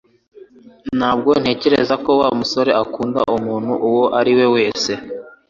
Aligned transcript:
Ntabwo 0.97 1.31
ntekereza 1.41 1.95
ko 2.03 2.11
Wa 2.19 2.29
musore 2.39 2.71
akunda 2.83 3.19
umuntu 3.37 3.71
uwo 3.87 4.03
ari 4.19 4.31
we 4.37 4.45
wese 4.55 4.91